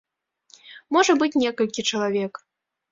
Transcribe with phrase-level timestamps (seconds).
[0.97, 2.33] Можа быць, некалькі чалавек.